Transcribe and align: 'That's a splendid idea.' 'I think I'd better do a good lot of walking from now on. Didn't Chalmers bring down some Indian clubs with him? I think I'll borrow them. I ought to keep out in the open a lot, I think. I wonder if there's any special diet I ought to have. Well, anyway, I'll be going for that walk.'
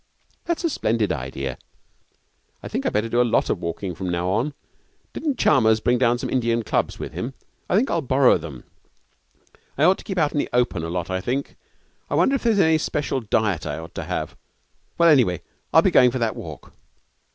'That's 0.45 0.63
a 0.63 0.69
splendid 0.71 1.11
idea.' 1.13 1.59
'I 2.63 2.67
think 2.69 2.85
I'd 2.87 2.91
better 2.93 3.07
do 3.07 3.21
a 3.21 3.23
good 3.23 3.29
lot 3.29 3.51
of 3.51 3.61
walking 3.61 3.93
from 3.93 4.09
now 4.09 4.29
on. 4.29 4.55
Didn't 5.13 5.37
Chalmers 5.37 5.79
bring 5.79 5.99
down 5.99 6.17
some 6.17 6.27
Indian 6.31 6.63
clubs 6.63 6.97
with 6.97 7.13
him? 7.13 7.35
I 7.69 7.75
think 7.75 7.91
I'll 7.91 8.01
borrow 8.01 8.39
them. 8.39 8.63
I 9.77 9.83
ought 9.83 9.99
to 9.99 10.03
keep 10.03 10.17
out 10.17 10.31
in 10.31 10.39
the 10.39 10.49
open 10.53 10.83
a 10.83 10.89
lot, 10.89 11.11
I 11.11 11.21
think. 11.21 11.55
I 12.09 12.15
wonder 12.15 12.33
if 12.33 12.41
there's 12.41 12.57
any 12.57 12.79
special 12.79 13.19
diet 13.21 13.67
I 13.67 13.77
ought 13.77 13.93
to 13.93 14.05
have. 14.05 14.35
Well, 14.97 15.07
anyway, 15.07 15.43
I'll 15.71 15.83
be 15.83 15.91
going 15.91 16.09
for 16.09 16.17
that 16.17 16.35
walk.' 16.35 16.73